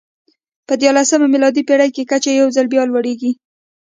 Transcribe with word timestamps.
په 0.67 0.73
دیارلسمه 0.81 1.27
میلادي 1.33 1.61
پېړۍ 1.67 1.89
کې 1.95 2.09
کچه 2.11 2.31
یو 2.39 2.47
ځل 2.55 2.67
بیا 2.73 2.83
لوړېږي. 2.87 3.31